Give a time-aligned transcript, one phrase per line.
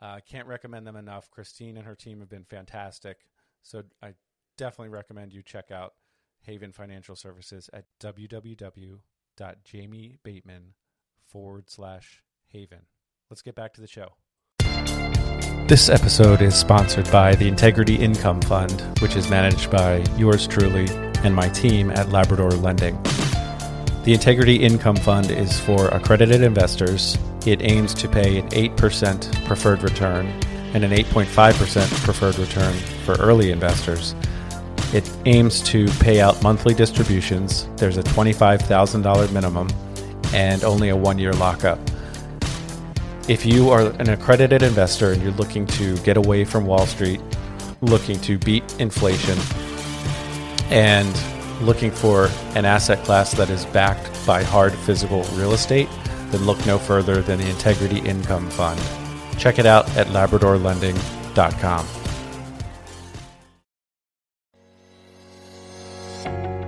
[0.00, 1.30] Uh, can't recommend them enough.
[1.30, 3.18] Christine and her team have been fantastic.
[3.62, 4.14] So I
[4.56, 5.94] definitely recommend you check out
[6.42, 10.62] Haven Financial Services at www.jamiebateman
[11.26, 12.80] forward slash haven.
[13.28, 14.14] Let's get back to the show.
[15.68, 20.88] This episode is sponsored by the Integrity Income Fund, which is managed by yours truly
[21.22, 22.98] and my team at Labrador Lending.
[24.02, 27.18] The Integrity Income Fund is for accredited investors.
[27.44, 30.26] It aims to pay an 8% preferred return
[30.72, 32.72] and an 8.5% preferred return
[33.04, 34.14] for early investors.
[34.94, 37.68] It aims to pay out monthly distributions.
[37.76, 39.68] There's a $25,000 minimum
[40.32, 41.78] and only a one year lockup.
[43.28, 47.20] If you are an accredited investor and you're looking to get away from Wall Street,
[47.82, 49.38] looking to beat inflation,
[50.70, 51.14] and
[51.60, 55.88] looking for an asset class that is backed by hard physical real estate,
[56.30, 58.80] then look no further than the Integrity Income Fund.
[59.38, 61.86] Check it out at labradorlending.com.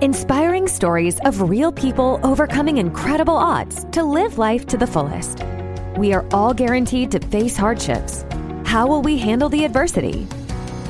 [0.01, 5.41] Inspiring stories of real people overcoming incredible odds to live life to the fullest.
[5.97, 8.25] We are all guaranteed to face hardships.
[8.65, 10.27] How will we handle the adversity?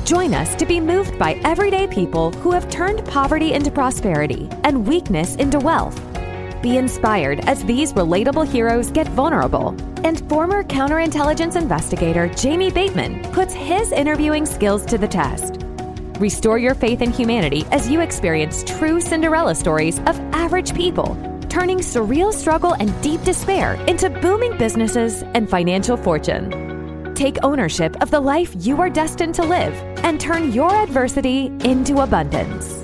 [0.04, 4.86] Join us to be moved by everyday people who have turned poverty into prosperity and
[4.86, 5.98] weakness into wealth.
[6.60, 9.68] Be inspired as these relatable heroes get vulnerable.
[10.04, 15.62] And former counterintelligence investigator Jamie Bateman puts his interviewing skills to the test.
[16.20, 21.16] Restore your faith in humanity as you experience true Cinderella stories of average people
[21.48, 26.63] turning surreal struggle and deep despair into booming businesses and financial fortune.
[27.14, 29.72] Take ownership of the life you are destined to live
[30.04, 32.80] and turn your adversity into abundance.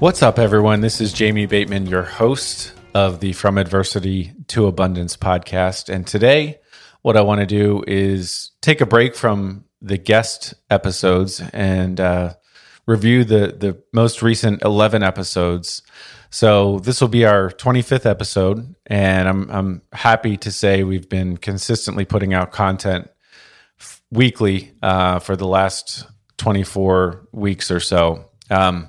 [0.00, 0.80] What's up, everyone?
[0.80, 5.88] This is Jamie Bateman, your host of the From Adversity to Abundance podcast.
[5.88, 6.58] And today,
[7.02, 12.34] what I want to do is take a break from the guest episodes and uh,
[12.86, 15.82] review the the most recent 11 episodes.
[16.34, 21.36] So this will be our 25th episode, and I'm I'm happy to say we've been
[21.36, 23.08] consistently putting out content
[23.78, 26.08] f- weekly uh, for the last
[26.38, 28.30] 24 weeks or so.
[28.50, 28.88] Um,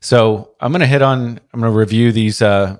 [0.00, 2.78] so I'm going to hit on I'm going to review these uh,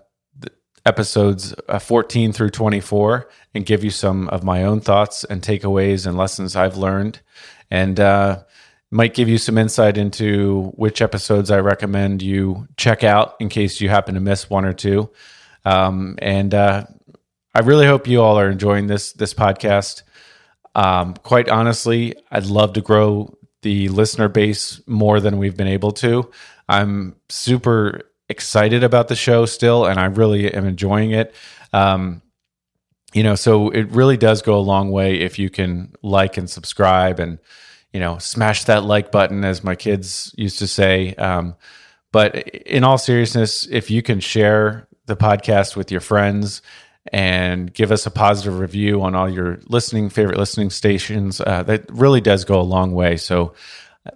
[0.86, 6.06] episodes uh, 14 through 24 and give you some of my own thoughts and takeaways
[6.06, 7.20] and lessons I've learned
[7.70, 8.44] and uh,
[8.90, 13.80] might give you some insight into which episodes I recommend you check out in case
[13.80, 15.10] you happen to miss one or two.
[15.64, 16.86] Um, and uh,
[17.54, 20.02] I really hope you all are enjoying this this podcast.
[20.74, 25.92] Um, quite honestly, I'd love to grow the listener base more than we've been able
[25.92, 26.30] to.
[26.68, 31.34] I'm super excited about the show still, and I really am enjoying it.
[31.72, 32.22] Um,
[33.12, 36.48] you know, so it really does go a long way if you can like and
[36.48, 37.38] subscribe and,
[37.96, 41.14] you know, smash that like button, as my kids used to say.
[41.14, 41.56] Um,
[42.12, 46.60] but in all seriousness, if you can share the podcast with your friends
[47.10, 51.86] and give us a positive review on all your listening favorite listening stations, uh, that
[51.90, 53.16] really does go a long way.
[53.16, 53.54] So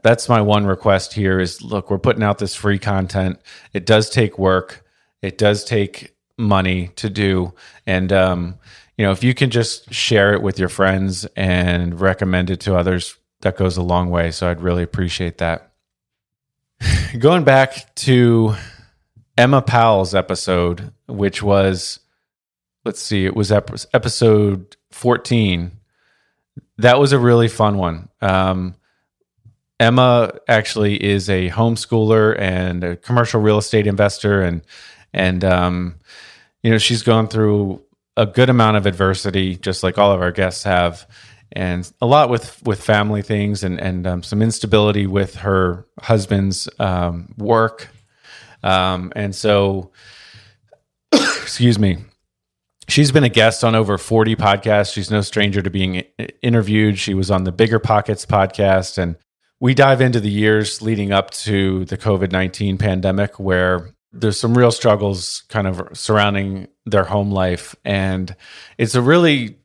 [0.02, 3.40] that's my one request here is look, we're putting out this free content.
[3.72, 4.84] It does take work.
[5.22, 7.54] It does take money to do.
[7.86, 8.58] And, um,
[8.98, 12.76] you know, if you can just share it with your friends and recommend it to
[12.76, 14.30] others, that goes a long way.
[14.30, 15.72] So I'd really appreciate that.
[17.18, 18.54] Going back to
[19.36, 22.00] Emma Powell's episode, which was,
[22.84, 25.72] let's see, it was episode 14.
[26.78, 28.08] That was a really fun one.
[28.20, 28.74] Um,
[29.80, 34.60] Emma actually is a homeschooler and a commercial real estate investor, and
[35.14, 35.96] and um,
[36.62, 37.82] you know she's gone through
[38.16, 41.06] a good amount of adversity, just like all of our guests have,
[41.52, 46.68] and a lot with with family things and and um, some instability with her husband's
[46.78, 47.88] um, work,
[48.62, 49.92] um, and so
[51.12, 51.98] excuse me.
[52.88, 54.92] She's been a guest on over 40 podcasts.
[54.92, 56.02] She's no stranger to being
[56.42, 56.98] interviewed.
[56.98, 58.98] She was on the BiggerPockets podcast.
[58.98, 59.14] And
[59.60, 64.58] we dive into the years leading up to the COVID 19 pandemic, where there's some
[64.58, 67.76] real struggles kind of surrounding their home life.
[67.84, 68.34] And
[68.76, 69.59] it's a really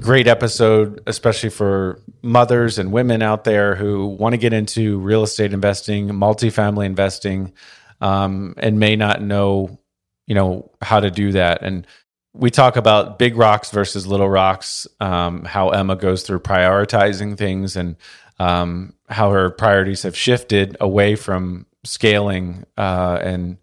[0.00, 5.22] great episode, especially for mothers and women out there who want to get into real
[5.22, 7.52] estate investing, multifamily investing,
[8.00, 9.78] um, and may not know
[10.26, 11.62] you know how to do that.
[11.62, 11.86] And
[12.32, 17.76] we talk about big rocks versus little rocks um, how emma goes through prioritizing things
[17.76, 17.96] and
[18.38, 23.58] um, how her priorities have shifted away from scaling uh, and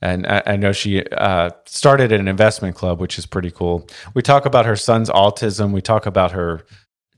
[0.00, 3.88] and I, I know she uh, started an investment club, which is pretty cool.
[4.14, 5.72] We talk about her son's autism.
[5.72, 6.64] We talk about her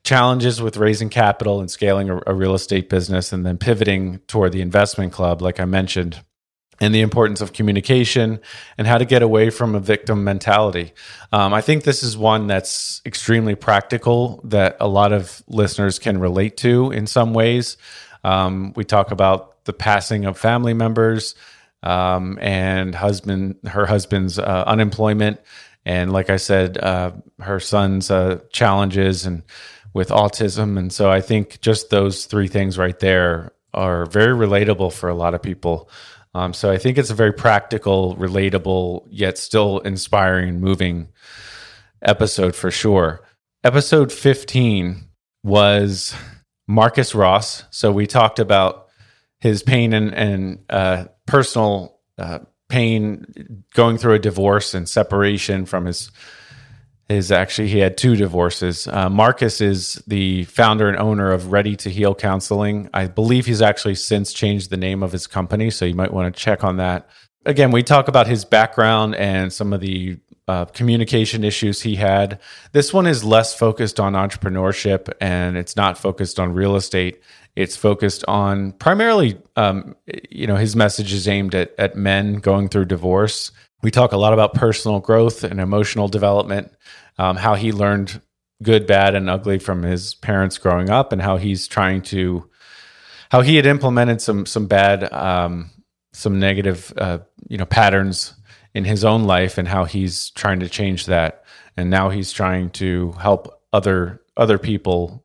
[0.03, 4.53] challenges with raising capital and scaling a, a real estate business, and then pivoting toward
[4.53, 6.23] the investment club, like I mentioned
[6.81, 8.41] and the importance of communication
[8.79, 10.93] and how to get away from a victim mentality.
[11.31, 16.19] Um, I think this is one that's extremely practical that a lot of listeners can
[16.19, 17.77] relate to in some ways.
[18.25, 21.35] Um, we talk about the passing of family members
[21.83, 25.41] um, and husband, her husband's uh, unemployment,
[25.85, 29.43] and like I said, uh, her son's uh, challenges and
[29.93, 30.79] with autism.
[30.79, 35.15] And so I think just those three things right there are very relatable for a
[35.15, 35.91] lot of people.
[36.35, 41.09] Um, so I think it's a very practical, relatable, yet still inspiring, moving
[42.03, 43.27] episode for sure.
[43.65, 45.09] Episode 15
[45.43, 46.15] was
[46.69, 47.65] Marcus Ross.
[47.71, 48.89] So we talked about
[49.41, 55.87] his pain and, and uh, personal uh, pain going through a divorce and separation from
[55.87, 56.11] his
[57.09, 58.87] is actually he had two divorces.
[58.87, 62.89] Uh, Marcus is the founder and owner of Ready to Heal Counseling.
[62.95, 66.33] I believe he's actually since changed the name of his company, so you might want
[66.33, 67.09] to check on that.
[67.45, 72.41] Again, we talk about his background and some of the uh, communication issues he had.
[72.73, 77.23] This one is less focused on entrepreneurship and it's not focused on real estate.
[77.57, 79.97] It's focused on primarily, um,
[80.31, 83.51] you know, his message is aimed at, at men going through divorce.
[83.83, 86.73] We talk a lot about personal growth and emotional development
[87.21, 88.23] um, how he learned
[88.63, 92.49] good, bad, and ugly from his parents growing up, and how he's trying to
[93.31, 95.71] how he had implemented some some bad, um,
[96.15, 98.35] some negative, uh, you know, patterns
[98.73, 101.45] in his own life, and how he's trying to change that,
[101.77, 105.20] and now he's trying to help other other people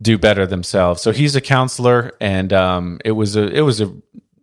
[0.00, 1.02] do better themselves.
[1.02, 3.92] So he's a counselor, and um, it was a it was a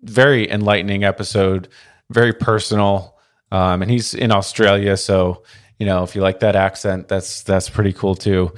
[0.03, 1.67] very enlightening episode,
[2.09, 3.17] very personal,
[3.51, 5.43] um, and he's in Australia, so
[5.79, 8.53] you know, if you like that accent, that's that's pretty cool too.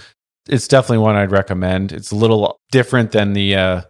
[0.48, 1.92] It's definitely one I'd recommend.
[1.92, 3.82] It's a little different than the uh,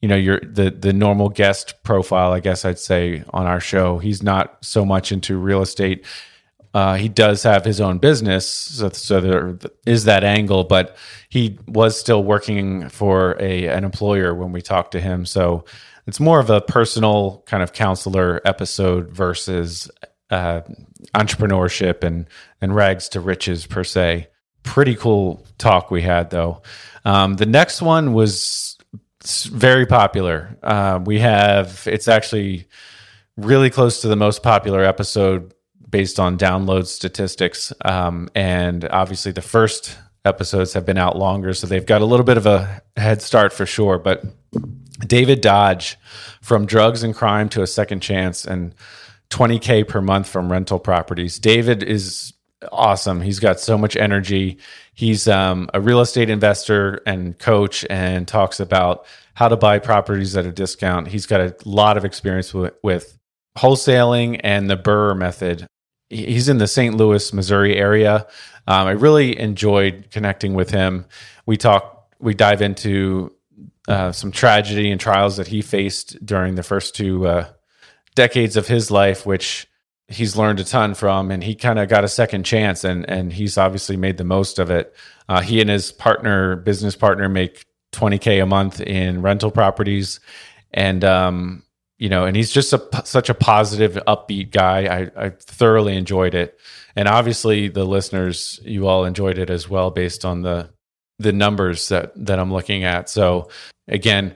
[0.00, 3.98] you know, your the the normal guest profile, I guess I'd say on our show.
[3.98, 6.06] He's not so much into real estate.
[6.74, 10.64] Uh, he does have his own business, so, so there is that angle.
[10.64, 10.96] But
[11.28, 15.24] he was still working for a an employer when we talked to him.
[15.24, 15.64] So
[16.06, 19.90] it's more of a personal kind of counselor episode versus
[20.30, 20.60] uh,
[21.14, 22.26] entrepreneurship and
[22.60, 24.28] and rags to riches per se.
[24.62, 26.62] Pretty cool talk we had though.
[27.04, 28.76] Um, the next one was
[29.24, 30.56] very popular.
[30.62, 32.66] Uh, we have it's actually
[33.36, 35.54] really close to the most popular episode
[35.88, 41.66] based on download statistics, um, and obviously the first episodes have been out longer, so
[41.66, 43.98] they've got a little bit of a head start for sure.
[43.98, 44.24] But
[45.06, 45.96] David Dodge,
[46.42, 48.74] from drugs and crime to a second chance, and
[49.30, 51.38] 20K per month from rental properties.
[51.38, 52.32] David is
[52.72, 53.20] awesome.
[53.20, 54.58] He's got so much energy.
[54.94, 60.36] He's um, a real estate investor and coach and talks about how to buy properties
[60.36, 61.08] at a discount.
[61.08, 63.18] He's got a lot of experience with, with
[63.56, 65.66] wholesaling and the BRRRR method.
[66.10, 66.96] He's in the St.
[66.96, 68.26] Louis, Missouri area.
[68.66, 71.06] Um, I really enjoyed connecting with him.
[71.46, 73.34] We talk, we dive into
[73.88, 77.48] uh, some tragedy and trials that he faced during the first two uh,
[78.14, 79.66] decades of his life, which
[80.08, 83.32] he's learned a ton from, and he kind of got a second chance, and and
[83.32, 84.94] he's obviously made the most of it.
[85.28, 90.20] Uh, he and his partner, business partner, make 20k a month in rental properties,
[90.72, 91.62] and um,
[91.98, 94.84] you know, and he's just a, such a positive, upbeat guy.
[94.84, 96.58] I, I thoroughly enjoyed it,
[96.96, 100.70] and obviously the listeners, you all enjoyed it as well, based on the
[101.18, 103.10] the numbers that that I'm looking at.
[103.10, 103.48] So
[103.88, 104.34] again,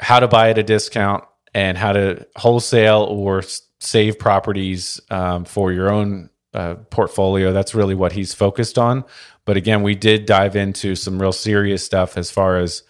[0.00, 1.24] how to buy at a discount
[1.54, 3.42] and how to wholesale or
[3.80, 7.52] save properties um, for your own uh, portfolio.
[7.52, 9.04] That's really what he's focused on.
[9.44, 12.82] But again, we did dive into some real serious stuff as far as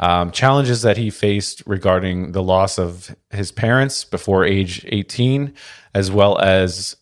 [0.00, 5.52] um, challenges that he faced regarding the loss of his parents before age 18,
[5.94, 6.96] as well as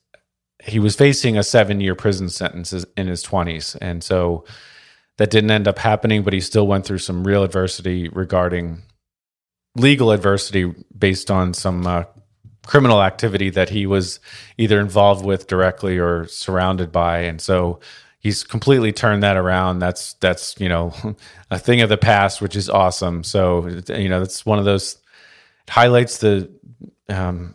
[0.65, 3.77] he was facing a seven year prison sentence in his 20s.
[3.81, 4.45] And so
[5.19, 8.83] that didn't end up happening, but he still went through some real adversity regarding
[9.75, 12.05] legal adversity based on some uh,
[12.67, 14.21] criminal activity that he was
[14.59, 17.19] either involved with directly or surrounded by.
[17.21, 17.81] And so
[18.27, 19.79] he's completely turned that around.
[19.79, 20.93] That's that's you know
[21.51, 23.23] a thing of the past, which is awesome.
[23.23, 24.99] So you know that's one of those
[25.69, 26.51] highlights the
[27.09, 27.55] um,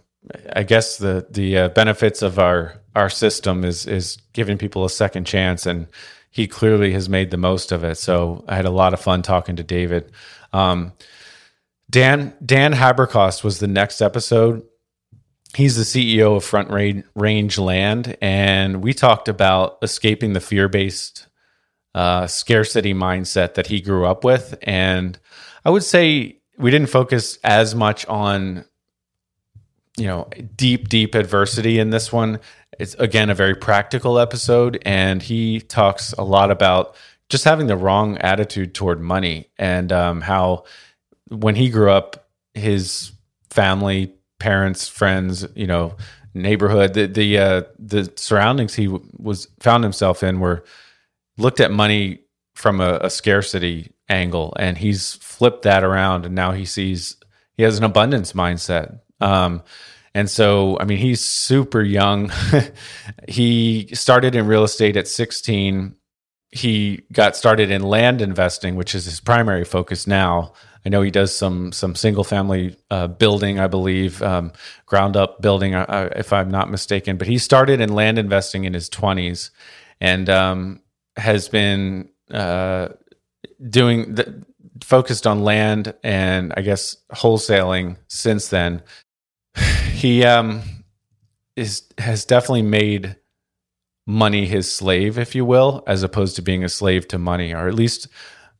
[0.55, 4.89] I guess the the uh, benefits of our our system is is giving people a
[4.89, 5.87] second chance, and
[6.29, 7.97] he clearly has made the most of it.
[7.97, 10.09] So I had a lot of fun talking to David.
[10.53, 10.93] Um,
[11.89, 14.65] Dan Dan Haberkost was the next episode.
[15.53, 16.69] He's the CEO of Front
[17.13, 21.27] Range Land, and we talked about escaping the fear based
[21.93, 24.57] uh, scarcity mindset that he grew up with.
[24.61, 25.19] And
[25.65, 28.65] I would say we didn't focus as much on
[29.97, 32.39] you know deep deep adversity in this one
[32.79, 36.95] it's again a very practical episode and he talks a lot about
[37.27, 40.63] just having the wrong attitude toward money and um, how
[41.27, 43.11] when he grew up his
[43.49, 45.95] family parents, friends, you know,
[46.33, 50.63] neighborhood, the the uh, the surroundings he w- was found himself in were
[51.37, 52.21] looked at money
[52.55, 57.17] from a, a, scarcity angle, and he's flipped that around, and now he sees
[57.55, 58.99] he has an abundance mindset.
[59.19, 59.63] Um,
[60.13, 62.31] and so, I mean, he's super young.
[63.27, 65.95] he started in real estate at 16.
[66.51, 70.53] He got started in land investing, which is his primary focus now.
[70.85, 74.51] I know he does some some single family uh, building, I believe, um,
[74.85, 77.17] ground up building, uh, uh, if I'm not mistaken.
[77.17, 79.51] But he started in land investing in his 20s
[80.01, 80.81] and um,
[81.15, 82.89] has been uh,
[83.69, 84.43] doing the,
[84.83, 88.81] focused on land and I guess wholesaling since then.
[89.91, 90.63] He um,
[91.55, 93.17] is has definitely made
[94.07, 97.67] money his slave, if you will, as opposed to being a slave to money, or
[97.67, 98.07] at least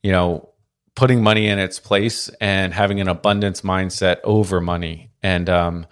[0.03, 0.49] you know
[0.95, 5.11] putting money in its place and having an abundance mindset over money.
[5.23, 5.87] And um,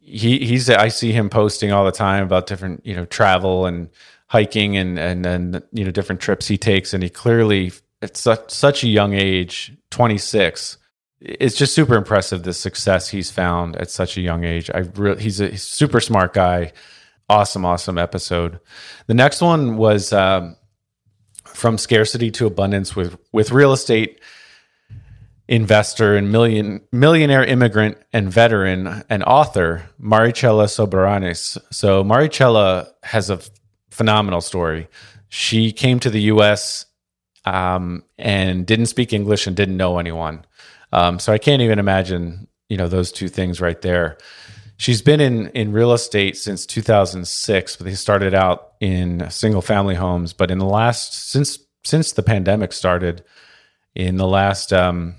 [0.00, 3.88] he he's I see him posting all the time about different you know travel and
[4.26, 8.50] hiking and and and you know different trips he takes, and he clearly at such
[8.50, 10.78] such a young age, twenty six.
[11.20, 14.70] It's just super impressive the success he's found at such a young age.
[14.72, 16.72] I really, he's a super smart guy.
[17.30, 18.58] Awesome, awesome episode.
[19.06, 20.56] The next one was um,
[21.44, 24.20] from scarcity to abundance with with real estate
[25.46, 31.56] investor and million millionaire immigrant and veteran and author Maricela Soberanes.
[31.70, 33.38] So Maricela has a
[33.92, 34.88] phenomenal story.
[35.28, 36.84] She came to the U.S.
[37.44, 40.44] Um, and didn't speak English and didn't know anyone.
[40.92, 44.18] Um, so I can't even imagine, you know, those two things right there.
[44.80, 49.94] She's been in in real estate since 2006, but they started out in single family
[49.94, 50.32] homes.
[50.32, 53.22] But in the last since since the pandemic started,
[53.94, 55.16] in the last um,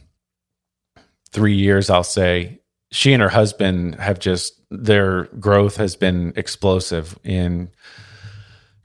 [1.29, 2.59] three years, I'll say
[2.91, 7.69] she and her husband have just their growth has been explosive in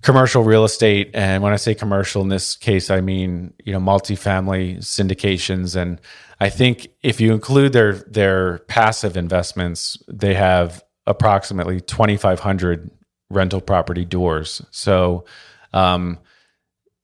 [0.07, 3.81] commercial real estate and when i say commercial in this case i mean you know
[3.81, 6.01] multifamily syndications and
[6.41, 12.91] I think if you include their their passive investments, they have approximately 2,500
[13.31, 14.61] rental property doors.
[14.71, 15.25] So,
[15.73, 16.19] um,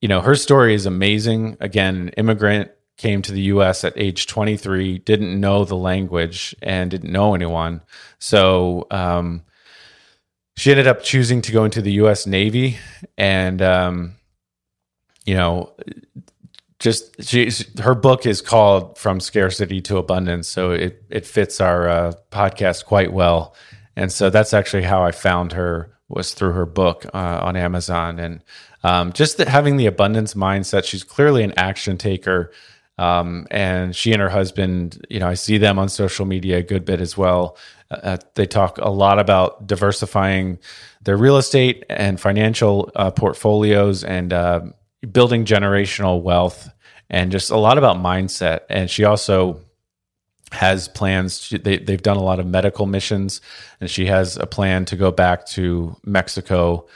[0.01, 1.57] you know, her story is amazing.
[1.61, 3.85] Again, an immigrant came to the U.S.
[3.85, 7.81] at age 23, didn't know the language and didn't know anyone.
[8.19, 9.43] So, um,
[10.57, 12.27] she ended up choosing to go into the U.S.
[12.27, 12.79] Navy,
[13.17, 14.17] and um,
[15.25, 15.73] you know,
[16.79, 21.89] just she's her book is called From Scarcity to Abundance, so it it fits our
[21.89, 23.55] uh, podcast quite well.
[23.95, 28.19] And so that's actually how I found her was through her book uh, on Amazon,
[28.19, 28.43] and
[28.83, 30.85] um, just having the abundance mindset.
[30.85, 32.53] She's clearly an action taker,
[33.03, 36.63] um, and she and her husband, you know, I see them on social media a
[36.63, 37.57] good bit as well.
[37.91, 40.59] Uh, uh they talk a lot about diversifying
[41.03, 44.61] their real estate and financial uh, portfolios and uh,
[45.11, 46.71] building generational wealth
[47.11, 48.61] and just a lot about mindset.
[48.71, 49.61] And she also
[50.53, 51.51] has plans.
[51.51, 53.41] They, they've done a lot of medical missions,
[53.81, 56.87] and she has a plan to go back to Mexico,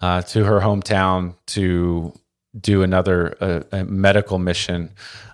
[0.00, 2.14] uh, to her hometown, to
[2.58, 4.90] do another uh, medical mission,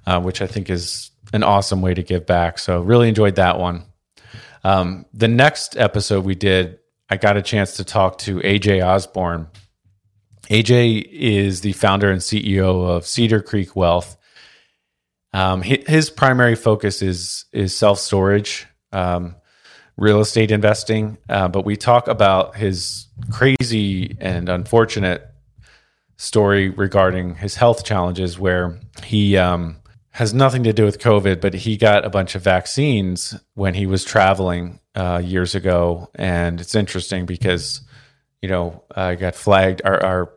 [0.07, 2.59] uh, which I think is an awesome way to give back.
[2.59, 3.85] So, really enjoyed that one.
[4.65, 9.49] Um, the next episode we did, I got a chance to talk to AJ Osborne.
[10.51, 14.17] AJ is the founder and CEO of Cedar Creek Wealth.
[15.33, 19.37] Um, his primary focus is is self storage, um,
[19.97, 25.31] real estate investing, uh, but we talk about his crazy and unfortunate
[26.17, 29.77] story regarding his health challenges, where he um,
[30.11, 33.87] has nothing to do with COVID, but he got a bunch of vaccines when he
[33.87, 37.83] was traveling uh, years ago, and it's interesting because
[38.41, 40.33] you know I got flagged our our,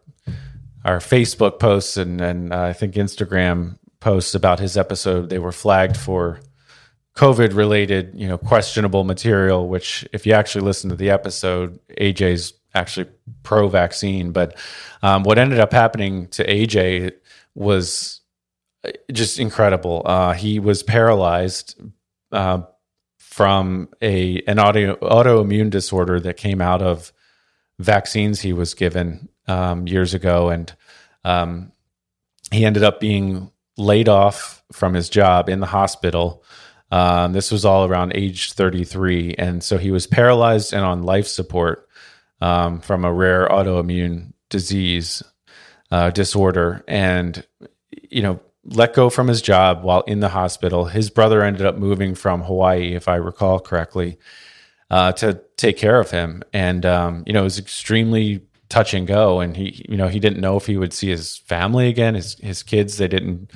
[0.84, 5.30] our Facebook posts and and uh, I think Instagram posts about his episode.
[5.30, 6.42] They were flagged for
[7.16, 9.68] COVID related, you know, questionable material.
[9.68, 13.10] Which, if you actually listen to the episode, AJ's actually
[13.44, 14.32] pro vaccine.
[14.32, 14.58] But
[15.02, 17.14] um, what ended up happening to AJ
[17.56, 18.22] was
[18.84, 20.04] uh, just incredible.
[20.06, 21.82] Uh, he was paralyzed
[22.32, 22.62] uh,
[23.18, 27.12] from a an auto, autoimmune disorder that came out of
[27.80, 30.74] vaccines he was given um, years ago, and
[31.24, 31.72] um,
[32.52, 36.44] he ended up being laid off from his job in the hospital.
[36.92, 41.28] Um, this was all around age 33, and so he was paralyzed and on life
[41.28, 41.89] support
[42.42, 45.24] um, from a rare autoimmune disease
[45.92, 47.46] uh, disorder, and
[47.92, 50.86] you know let go from his job while in the hospital.
[50.86, 54.20] His brother ended up moving from Hawaii, if I recall correctly,
[54.92, 56.44] uh, to take care of him.
[56.54, 59.40] And, um, you know, it was extremely touch and go.
[59.40, 62.36] And he, you know, he didn't know if he would see his family again, his,
[62.36, 62.98] his kids.
[62.98, 63.52] They didn't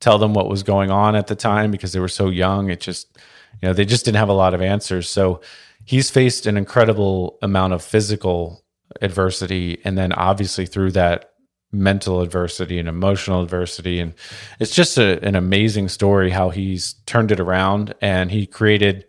[0.00, 2.70] tell them what was going on at the time because they were so young.
[2.70, 3.16] It just,
[3.60, 5.08] you know, they just didn't have a lot of answers.
[5.08, 5.40] So
[5.88, 8.62] he's faced an incredible amount of physical
[9.00, 9.80] adversity.
[9.84, 11.32] And then obviously through that,
[11.72, 13.98] mental adversity and emotional adversity.
[13.98, 14.12] And
[14.60, 19.06] it's just a, an amazing story how he's turned it around and he created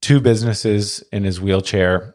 [0.00, 2.14] two businesses in his wheelchair.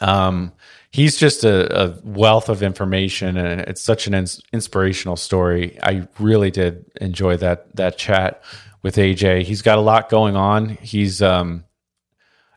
[0.00, 0.52] Um,
[0.90, 5.78] he's just a, a, wealth of information and it's such an ins- inspirational story.
[5.80, 8.42] I really did enjoy that that chat
[8.82, 10.68] with aj he's got a lot going on.
[10.68, 11.64] He's um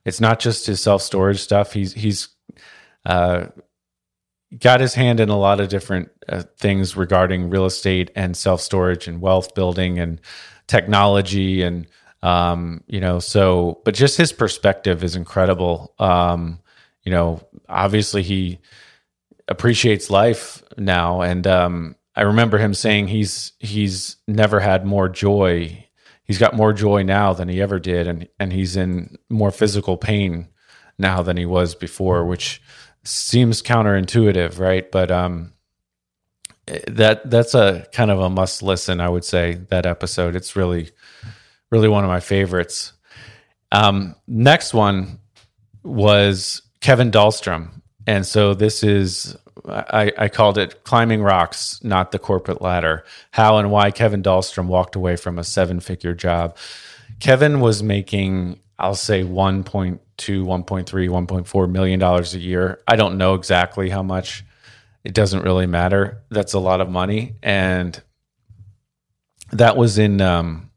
[0.09, 1.71] it's not just his self-storage stuff.
[1.71, 2.29] He's he's
[3.05, 3.45] uh
[4.57, 8.59] got his hand in a lot of different uh, things regarding real estate and self
[8.59, 10.19] storage and wealth building and
[10.67, 11.85] technology and
[12.23, 15.93] um, you know so but just his perspective is incredible.
[15.99, 16.59] Um,
[17.03, 18.59] you know obviously he
[19.47, 25.85] appreciates life now and um, I remember him saying he's he's never had more joy
[26.29, 29.97] he's got more joy now than he ever did and and he's in more physical
[29.97, 30.47] pain
[30.97, 32.61] now than he was before which
[33.03, 34.89] seems counterintuitive, right?
[34.91, 35.53] But um,
[36.87, 39.01] that that's a kind of a must listen.
[39.01, 40.35] I would say that episode.
[40.35, 40.91] It's really,
[41.71, 42.93] really one of my favorites.
[43.71, 45.19] Um, next one
[45.83, 49.35] was Kevin Dahlstrom, and so this is
[49.69, 53.03] I, I, called it climbing rocks, not the corporate ladder.
[53.31, 56.57] How and why Kevin Dahlstrom walked away from a seven figure job.
[57.19, 62.81] Kevin was making, I'll say, 1.2 1.3, 1.4 million dollars a year.
[62.87, 64.43] I don't know exactly how much.
[65.03, 66.21] It doesn't really matter.
[66.29, 67.99] That's a lot of money, and
[69.53, 70.69] that was in, um,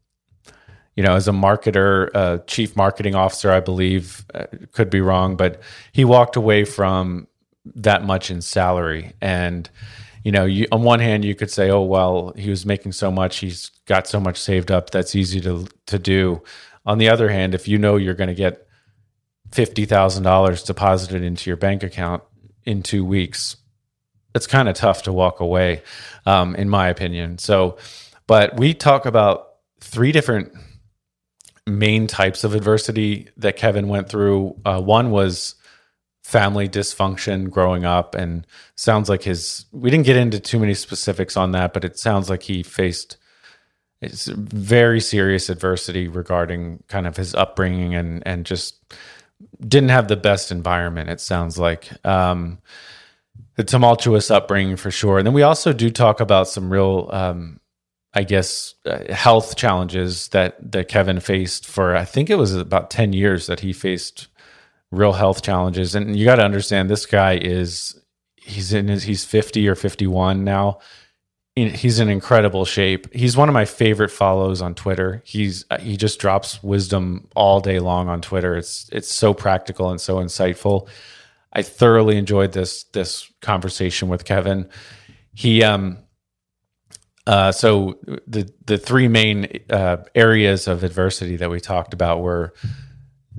[0.94, 4.24] you know, as a marketer, uh, chief marketing officer, I believe.
[4.32, 7.26] Uh, could be wrong, but he walked away from
[7.64, 9.68] that much in salary, and
[10.24, 13.10] you know, you, on one hand, you could say, "Oh, well, he was making so
[13.10, 14.90] much; he's got so much saved up.
[14.90, 16.42] That's easy to to do."
[16.84, 18.66] On the other hand, if you know you're going to get
[19.52, 22.22] $50,000 deposited into your bank account
[22.64, 23.56] in two weeks,
[24.34, 25.82] it's kind of tough to walk away,
[26.26, 27.38] um, in my opinion.
[27.38, 27.76] So,
[28.26, 29.48] but we talk about
[29.80, 30.52] three different
[31.66, 34.56] main types of adversity that Kevin went through.
[34.64, 35.54] Uh, one was
[36.22, 41.36] family dysfunction growing up, and sounds like his, we didn't get into too many specifics
[41.36, 43.16] on that, but it sounds like he faced
[44.02, 48.82] very serious adversity regarding kind of his upbringing and and just
[49.60, 51.08] didn't have the best environment.
[51.08, 52.58] It sounds like um,
[53.54, 55.18] the tumultuous upbringing for sure.
[55.18, 57.60] And then we also do talk about some real, um,
[58.12, 61.96] I guess, uh, health challenges that that Kevin faced for.
[61.96, 64.26] I think it was about ten years that he faced
[64.92, 65.96] real health challenges.
[65.96, 68.00] And you got to understand, this guy is
[68.36, 70.78] he's in his he's fifty or fifty one now
[71.54, 73.12] he's in incredible shape.
[73.12, 75.22] He's one of my favorite follows on Twitter.
[75.24, 78.56] He's uh, he just drops wisdom all day long on Twitter.
[78.56, 80.88] It's it's so practical and so insightful.
[81.52, 84.68] I thoroughly enjoyed this this conversation with Kevin.
[85.34, 85.98] He um
[87.26, 92.54] uh so the the three main uh areas of adversity that we talked about were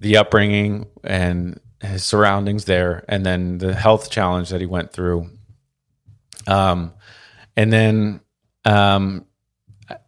[0.03, 5.29] the upbringing and his surroundings there, and then the health challenge that he went through.
[6.45, 6.93] Um,
[7.55, 8.19] and then
[8.65, 9.25] um,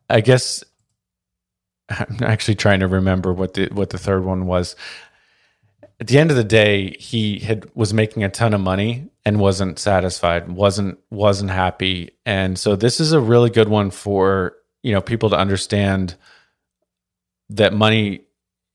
[0.09, 0.63] I guess
[1.89, 4.75] I'm actually trying to remember what the what the third one was.
[5.99, 9.39] At the end of the day, he had was making a ton of money and
[9.39, 14.91] wasn't satisfied, wasn't wasn't happy, and so this is a really good one for you
[14.91, 16.15] know people to understand
[17.49, 18.24] that money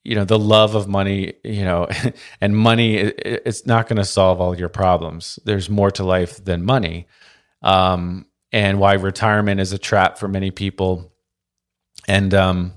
[0.05, 1.89] you know the love of money you know
[2.41, 5.39] and money it's not going to solve all your problems.
[5.45, 7.07] There's more to life than money.
[7.63, 11.13] Um, and why retirement is a trap for many people.
[12.09, 12.73] And um,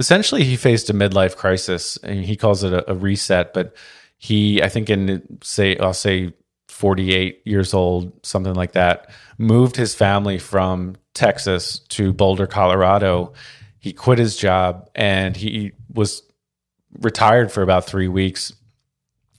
[0.00, 1.98] essentially he faced a midlife crisis.
[2.04, 3.76] He calls it a, a reset but
[4.16, 6.32] he i think in say i'll say
[6.68, 13.32] 48 years old something like that moved his family from texas to boulder colorado.
[13.78, 16.22] He quit his job and he was
[17.00, 18.52] retired for about three weeks.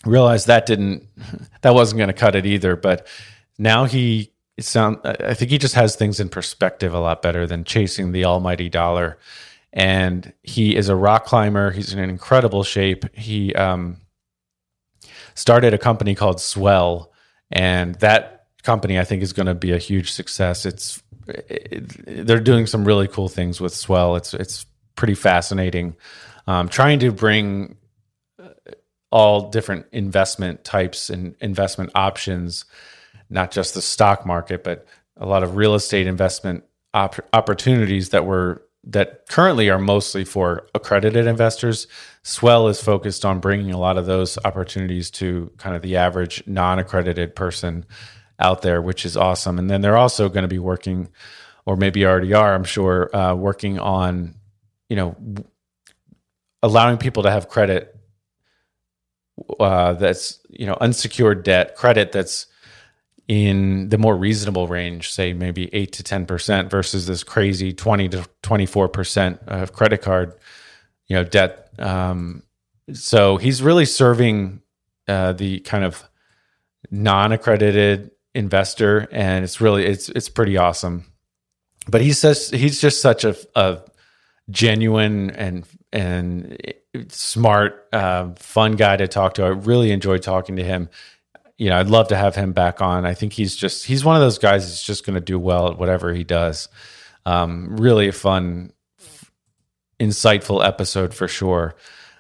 [0.06, 1.08] Realized that didn't
[1.62, 2.76] that wasn't going to cut it either.
[2.76, 3.08] But
[3.58, 7.64] now he sound I think he just has things in perspective a lot better than
[7.64, 9.18] chasing the almighty dollar.
[9.74, 11.72] And he is a rock climber.
[11.72, 13.14] He's in incredible shape.
[13.14, 13.98] He um,
[15.34, 17.12] started a company called Swell,
[17.52, 20.66] and that company I think is going to be a huge success.
[20.66, 24.16] It's it, they're doing some really cool things with Swell.
[24.16, 24.66] It's it's
[24.96, 25.98] pretty fascinating
[26.48, 27.78] um, trying to bring
[28.42, 28.50] uh,
[29.12, 32.66] all different investment types and investment options,
[33.30, 34.86] not just the stock market, but
[35.18, 40.68] a lot of real estate investment op- opportunities that were that currently are mostly for
[40.76, 41.88] accredited investors.
[42.22, 46.44] Swell is focused on bringing a lot of those opportunities to kind of the average
[46.46, 47.84] non-accredited person
[48.38, 49.58] out there, which is awesome.
[49.58, 51.10] And then they're also going to be working,
[51.66, 54.36] or maybe already are, I'm sure, uh, working on
[54.90, 55.16] you know
[56.66, 57.96] allowing people to have credit
[59.60, 62.48] uh, that's you know unsecured debt credit that's
[63.28, 68.10] in the more reasonable range, say maybe eight to ten percent, versus this crazy twenty
[68.10, 70.34] to twenty four percent of credit card,
[71.08, 71.70] you know, debt.
[71.80, 72.44] Um,
[72.94, 74.62] so he's really serving
[75.08, 76.04] uh, the kind of
[76.92, 81.06] non accredited investor, and it's really it's it's pretty awesome.
[81.88, 83.82] But he says he's just such a, a
[84.50, 86.58] genuine and and
[87.10, 89.44] smart, uh, fun guy to talk to.
[89.44, 90.90] I really enjoyed talking to him.
[91.58, 93.06] You know, I'd love to have him back on.
[93.06, 95.70] I think he's just he's one of those guys that's just going to do well
[95.72, 96.68] at whatever he does.
[97.26, 98.72] Um, really fun,
[100.00, 101.76] insightful episode for sure.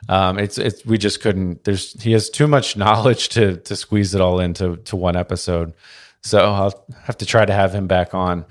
[0.08, 1.64] Um, it's it's we just couldn't.
[1.64, 5.74] There's he has too much knowledge to to squeeze it all into to one episode.
[6.22, 8.46] So I'll have to try to have him back on.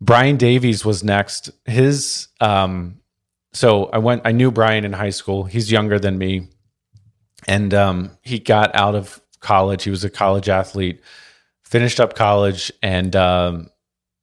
[0.00, 1.50] Brian Davies was next.
[1.64, 2.97] His um,
[3.52, 4.22] so I went.
[4.24, 5.44] I knew Brian in high school.
[5.44, 6.48] He's younger than me,
[7.46, 9.84] and um, he got out of college.
[9.84, 11.00] He was a college athlete,
[11.64, 13.70] finished up college, and um,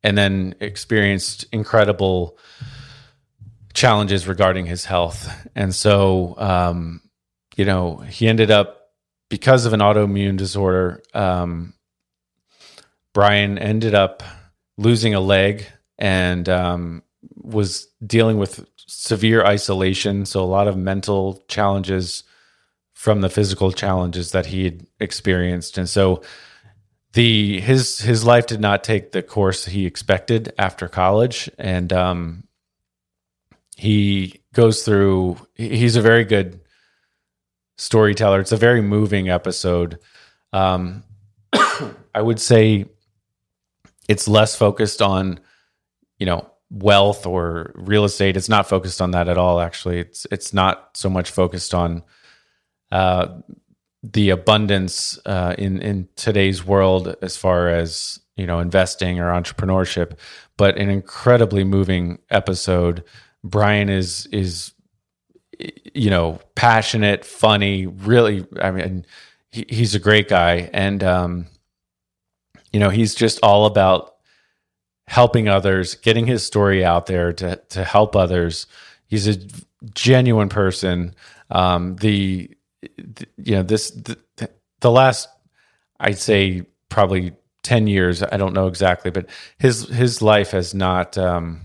[0.03, 2.38] and then experienced incredible
[3.73, 5.29] challenges regarding his health.
[5.55, 7.01] And so, um,
[7.55, 8.91] you know, he ended up
[9.29, 11.03] because of an autoimmune disorder.
[11.13, 11.73] Um,
[13.13, 14.23] Brian ended up
[14.77, 15.65] losing a leg
[15.97, 17.03] and um,
[17.35, 20.25] was dealing with severe isolation.
[20.25, 22.23] So, a lot of mental challenges
[22.93, 25.77] from the physical challenges that he had experienced.
[25.77, 26.21] And so,
[27.15, 32.43] the his his life did not take the course he expected after college and um,
[33.77, 36.59] he goes through he's a very good
[37.77, 39.97] storyteller it's a very moving episode
[40.51, 41.03] um,
[42.13, 42.85] i would say
[44.09, 45.39] it's less focused on
[46.19, 49.99] you know wealth or real estate it's not focused on that at all actually.
[49.99, 52.04] It's it's not so much focused on
[52.91, 53.28] uh,
[54.04, 60.17] the abundance uh, in in today's world as far as you know investing or entrepreneurship
[60.58, 63.04] but an incredibly moving episode.
[63.43, 64.73] Brian is is
[65.93, 69.06] you know passionate funny really i mean
[69.51, 70.69] he, he's a great guy.
[70.73, 71.47] And um
[72.73, 74.14] you know he's just all about
[75.08, 78.68] helping others, getting his story out there to to help others.
[79.08, 79.38] He's a
[79.94, 81.13] genuine person.
[81.52, 82.50] Um, the,
[82.98, 84.18] the, you know this the,
[84.80, 85.30] the last
[86.00, 88.24] I'd say probably ten years.
[88.24, 89.28] I don't know exactly, but
[89.60, 91.18] his his life has not.
[91.18, 91.62] Um,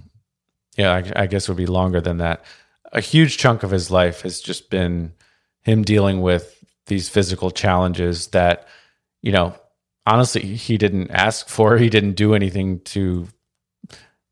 [0.77, 2.45] yeah, I, I guess would be longer than that.
[2.93, 5.13] A huge chunk of his life has just been
[5.63, 8.67] him dealing with these physical challenges that
[9.23, 9.55] you know
[10.07, 13.27] honestly he didn't ask for he didn't do anything to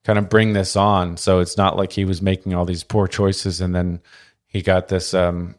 [0.04, 3.06] kind of bring this on so it's not like he was making all these poor
[3.06, 4.00] choices and then
[4.46, 5.54] he got this um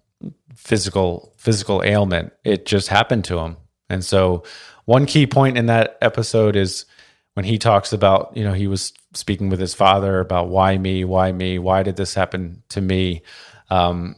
[0.55, 2.33] physical physical ailment.
[2.43, 3.57] It just happened to him.
[3.89, 4.43] And so
[4.85, 6.85] one key point in that episode is
[7.33, 11.05] when he talks about, you know, he was speaking with his father about why me,
[11.05, 13.23] why me, why did this happen to me?
[13.69, 14.15] Um,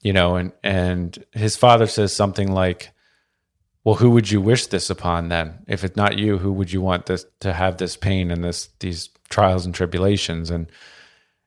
[0.00, 2.90] you know, and and his father says something like,
[3.84, 5.64] "Well, who would you wish this upon then?
[5.66, 8.68] If it's not you, who would you want this to have this pain and this
[8.80, 10.70] these trials and tribulations?" And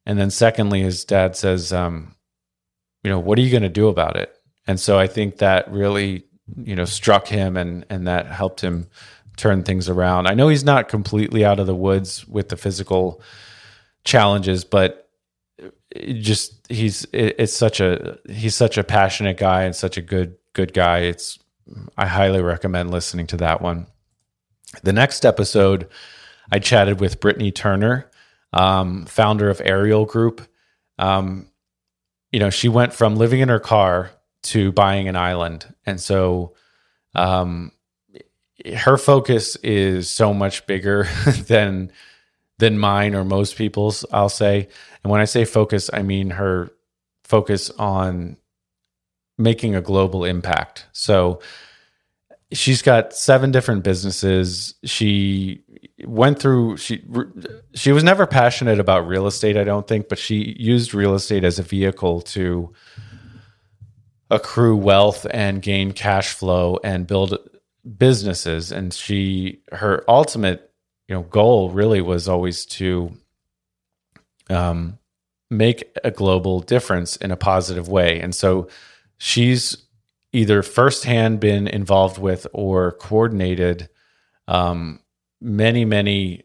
[0.06, 2.15] and then secondly, his dad says, um,
[3.04, 4.36] "You know, what are you going to do about it?"
[4.67, 6.26] And so I think that really,
[6.63, 8.88] you know, struck him and and that helped him
[9.38, 10.28] turn things around.
[10.28, 13.21] I know he's not completely out of the woods with the physical
[14.04, 15.10] challenges, but
[16.19, 20.74] just he's it's such a he's such a passionate guy and such a good good
[20.74, 21.00] guy.
[21.00, 21.39] It's
[21.97, 23.88] I highly recommend listening to that one.
[24.84, 25.88] The next episode,
[26.51, 28.10] I chatted with Brittany Turner,
[28.54, 30.47] um, founder of Aerial Group.
[30.99, 31.47] Um,
[32.32, 34.12] you know, she went from living in her car
[34.43, 36.54] to buying an island, and so
[37.15, 37.71] um,
[38.78, 41.08] her focus is so much bigger
[41.47, 41.91] than
[42.58, 44.69] than mine or most people's, I'll say.
[45.04, 46.71] And when I say focus, I mean her
[47.23, 48.38] focus on
[49.38, 50.86] making a global impact.
[50.91, 51.39] So
[52.52, 54.76] she's got seven different businesses.
[54.84, 55.63] She
[56.06, 57.04] went through she
[57.74, 61.43] she was never passionate about real estate, I don't think, but she used real estate
[61.43, 62.74] as a vehicle to
[64.30, 67.38] accrue wealth and gain cash flow and build
[67.98, 70.71] businesses and she her ultimate
[71.08, 73.12] you know goal really was always to
[74.50, 74.98] um,
[75.52, 78.67] make a global difference in a positive way and so
[79.17, 79.78] she's
[80.32, 83.89] either firsthand been involved with or coordinated
[84.47, 84.99] um,
[85.41, 86.43] many many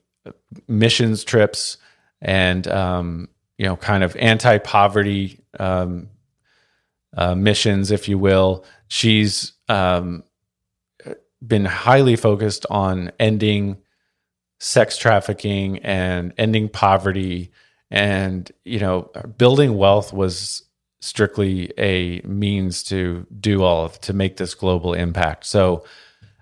[0.69, 1.77] missions trips
[2.21, 3.29] and um,
[3.59, 6.09] you know kind of anti-poverty um,
[7.17, 8.65] uh, missions if you will.
[8.89, 10.25] She's um,
[11.47, 13.79] been highly focused on ending
[14.59, 17.51] sex trafficking and ending poverty.
[17.91, 20.63] And you know building wealth was
[21.01, 25.47] strictly a means to do all of to make this global impact.
[25.47, 25.85] So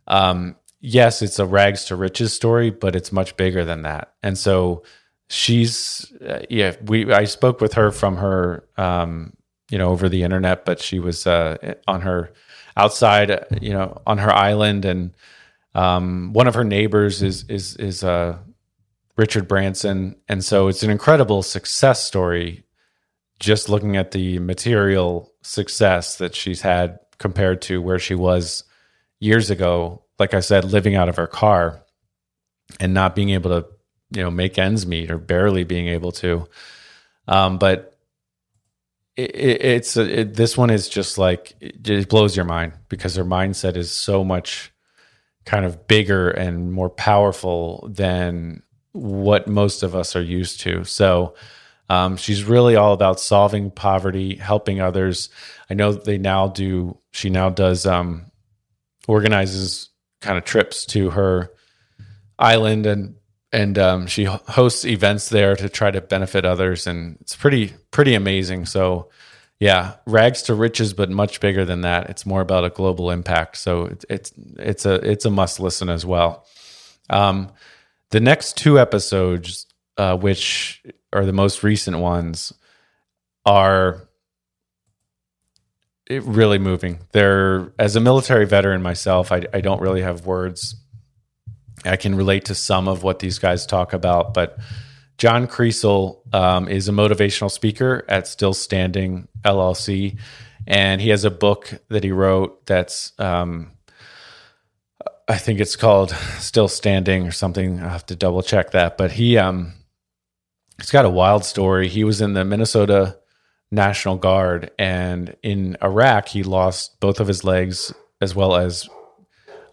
[0.06, 4.12] um, yes it's a rags to riches story but it's much bigger than that.
[4.22, 4.82] And so
[5.30, 9.34] she's uh, yeah we i spoke with her from her um,
[9.70, 12.32] you know over the internet but she was uh, on her
[12.78, 14.86] outside you know on her island.
[14.86, 15.12] And
[15.74, 18.38] um, one of her neighbors is is is uh,
[19.16, 22.64] Richard Branson, and so it's an incredible success story.
[23.40, 28.64] Just looking at the material success that she's had compared to where she was
[29.20, 31.82] years ago, like I said, living out of her car
[32.80, 33.68] and not being able to,
[34.10, 36.48] you know, make ends meet or barely being able to.
[37.26, 37.98] Um, but
[39.16, 43.24] it, it, it's it, this one is just like it blows your mind because her
[43.24, 44.72] mindset is so much
[45.44, 50.84] kind of bigger and more powerful than what most of us are used to.
[50.84, 51.34] So
[51.88, 55.30] um, she's really all about solving poverty, helping others.
[55.70, 56.98] I know they now do.
[57.12, 58.30] She now does um,
[59.06, 59.88] organizes
[60.20, 61.50] kind of trips to her
[62.38, 63.14] island and
[63.50, 68.14] and um, she hosts events there to try to benefit others, and it's pretty pretty
[68.14, 68.66] amazing.
[68.66, 69.08] So
[69.58, 72.10] yeah, rags to riches, but much bigger than that.
[72.10, 73.56] It's more about a global impact.
[73.56, 76.44] So it's it's it's a it's a must listen as well.
[77.08, 77.50] Um,
[78.10, 82.52] the next two episodes, uh, which are the most recent ones,
[83.44, 84.08] are
[86.10, 87.00] really moving.
[87.12, 90.76] They're as a military veteran myself, I, I don't really have words.
[91.84, 94.58] I can relate to some of what these guys talk about, but
[95.16, 100.18] John Kriesel um, is a motivational speaker at Still Standing LLC,
[100.66, 103.72] and he has a book that he wrote that's um,
[105.28, 107.80] I think it's called Still Standing or something.
[107.80, 109.74] I have to double check that, but he um,
[110.78, 111.88] he's got a wild story.
[111.88, 113.18] He was in the Minnesota
[113.70, 118.88] National Guard, and in Iraq, he lost both of his legs as well as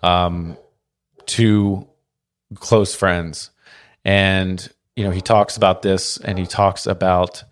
[0.04, 0.58] um,
[1.26, 1.88] two
[2.56, 3.52] close friends,
[4.04, 7.44] and you know, he talks about this and he talks about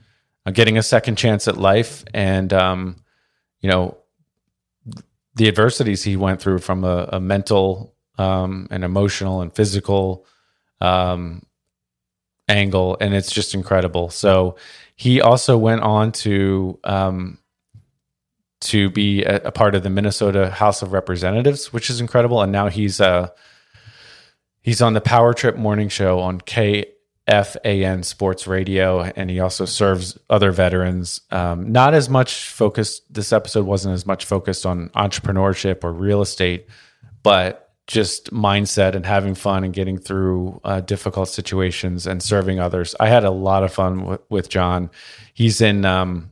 [0.46, 2.96] uh, getting a second chance at life and, um,
[3.62, 3.98] you know,
[5.36, 10.26] the adversities he went through from a, a mental um, and emotional and physical
[10.80, 11.42] um,
[12.48, 12.98] angle.
[13.00, 14.10] And it's just incredible.
[14.10, 14.56] So
[14.96, 17.40] he also went on to, um,
[18.62, 22.42] to be a, a, part of the Minnesota House of Representatives, which is incredible.
[22.42, 23.30] And now he's, uh,
[24.62, 26.94] he's on the Power Trip morning show on K
[27.28, 31.22] FAN Sports Radio, and he also serves other veterans.
[31.32, 36.22] Um, not as much focused, this episode wasn't as much focused on entrepreneurship or real
[36.22, 36.68] estate,
[37.22, 42.96] but just mindset and having fun and getting through uh, difficult situations and serving others.
[43.00, 44.90] I had a lot of fun w- with John.
[45.34, 46.32] He's in um,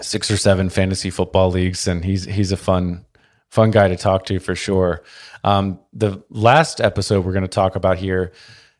[0.00, 3.04] six or seven fantasy football leagues, and he's he's a fun
[3.48, 5.02] fun guy to talk to for sure.
[5.44, 8.32] Um, the last episode we're going to talk about here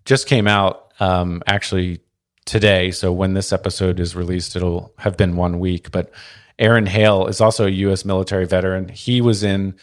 [0.04, 2.00] just came out um, actually
[2.44, 2.90] today.
[2.90, 5.90] So when this episode is released, it'll have been one week.
[5.90, 6.10] But
[6.58, 8.04] Aaron Hale is also a U.S.
[8.04, 8.88] military veteran.
[8.88, 9.74] He was in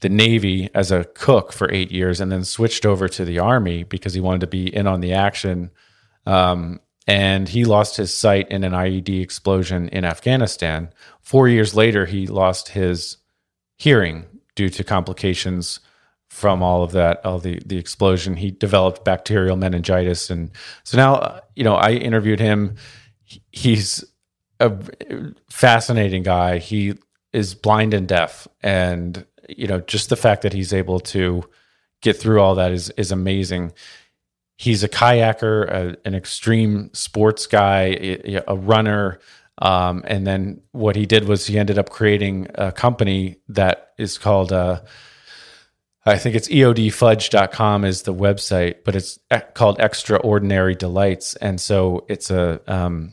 [0.00, 3.84] the Navy as a cook for eight years and then switched over to the Army
[3.84, 5.70] because he wanted to be in on the action.
[6.26, 10.90] Um, and he lost his sight in an IED explosion in Afghanistan.
[11.20, 13.16] Four years later, he lost his
[13.76, 15.80] hearing due to complications
[16.28, 18.36] from all of that, all the the explosion.
[18.36, 20.50] He developed bacterial meningitis, and
[20.84, 22.76] so now you know I interviewed him.
[23.50, 24.04] He's
[24.60, 24.72] a
[25.50, 26.58] fascinating guy.
[26.58, 26.94] He
[27.32, 31.42] is blind and deaf, and you know just the fact that he's able to
[32.02, 33.72] get through all that is is amazing.
[34.56, 39.18] He's a kayaker, a, an extreme sports guy, a, runner.
[39.56, 44.18] Um, and then what he did was he ended up creating a company that is
[44.18, 44.80] called uh,
[46.06, 49.18] I think it's eodfudge.com is the website, but it's
[49.54, 51.36] called Extraordinary Delights.
[51.36, 53.12] And so it's a, um,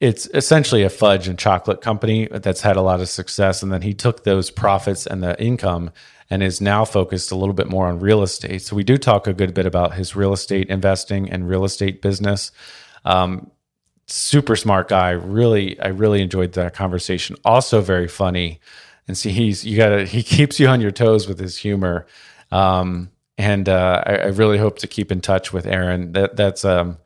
[0.00, 3.62] it's essentially a fudge and chocolate company that's had a lot of success.
[3.62, 5.90] And then he took those profits and the income
[6.30, 8.62] and is now focused a little bit more on real estate.
[8.62, 12.02] So we do talk a good bit about his real estate investing and real estate
[12.02, 12.52] business.
[13.04, 13.50] Um,
[14.06, 15.10] super smart guy.
[15.10, 17.36] Really, I really enjoyed that conversation.
[17.44, 18.60] Also very funny
[19.08, 22.06] and see he's you gotta he keeps you on your toes with his humor
[22.52, 26.64] um, and uh, I, I, really hope to keep in touch with aaron that that's
[26.64, 26.98] um,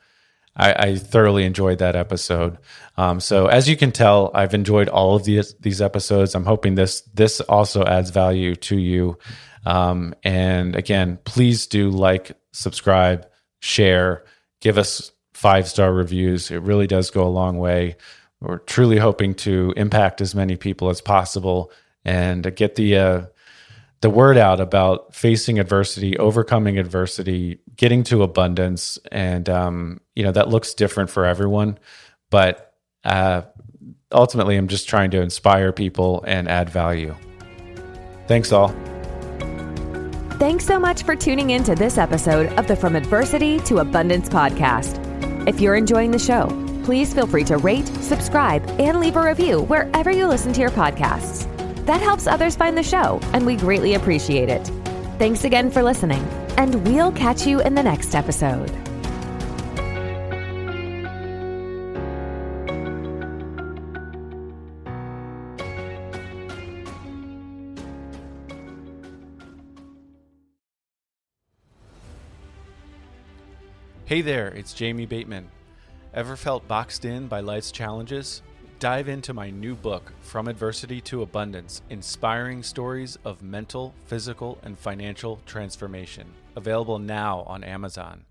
[0.55, 2.59] I, I, thoroughly enjoyed that episode.
[2.99, 6.35] Um, so as you can tell i've enjoyed all of these these episodes.
[6.35, 9.19] I'm hoping this this also adds value to you.
[9.65, 13.27] Um, and again please do like subscribe
[13.61, 14.25] share
[14.61, 16.51] give us five star reviews.
[16.51, 17.97] It really does go a long way.
[18.41, 21.71] We're truly hoping to impact as many people as possible
[22.05, 23.23] and get the uh,
[24.03, 30.33] the word out about facing adversity, overcoming adversity, getting to abundance, and um, you know
[30.33, 31.79] that looks different for everyone,
[32.31, 33.43] but uh,
[34.13, 37.15] ultimately, I'm just trying to inspire people and add value.
[38.27, 38.75] Thanks all.
[40.39, 44.29] Thanks so much for tuning in to this episode of the From Adversity to Abundance
[44.29, 44.99] podcast.
[45.49, 46.49] If you're enjoying the show,
[46.83, 50.71] please feel free to rate, subscribe, and leave a review wherever you listen to your
[50.71, 51.52] podcasts.
[51.85, 54.65] That helps others find the show, and we greatly appreciate it.
[55.19, 56.23] Thanks again for listening,
[56.57, 58.71] and we'll catch you in the next episode.
[74.05, 75.49] Hey there, it's Jamie Bateman.
[76.13, 78.43] Ever felt boxed in by life's challenges?
[78.83, 84.77] Dive into my new book, From Adversity to Abundance Inspiring Stories of Mental, Physical, and
[84.77, 86.27] Financial Transformation.
[86.57, 88.25] Available now on Amazon.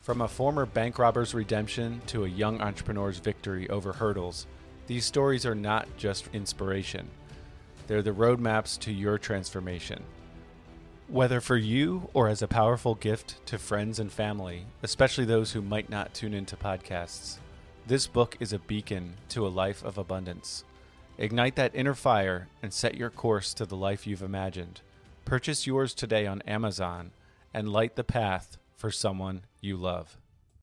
[0.00, 4.48] From a former bank robber's redemption to a young entrepreneur's victory over hurdles,
[4.88, 7.08] these stories are not just inspiration,
[7.86, 10.02] they're the roadmaps to your transformation.
[11.06, 15.62] Whether for you or as a powerful gift to friends and family, especially those who
[15.62, 17.36] might not tune into podcasts.
[17.84, 20.62] This book is a beacon to a life of abundance.
[21.18, 24.82] Ignite that inner fire and set your course to the life you've imagined.
[25.24, 27.10] Purchase yours today on Amazon
[27.52, 30.16] and light the path for someone you love.